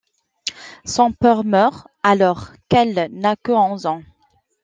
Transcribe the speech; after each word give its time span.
Son 0.83 1.11
père 1.11 1.43
meurt 1.43 1.87
alors 2.01 2.49
qu'elle 2.69 3.09
n'a 3.11 3.35
que 3.35 3.51
onze 3.51 3.85
ans. 3.85 4.01